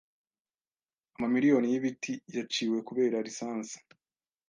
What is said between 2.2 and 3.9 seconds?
yaciwe kubera lisansi.